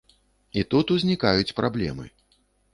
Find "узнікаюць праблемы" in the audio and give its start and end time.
0.95-2.05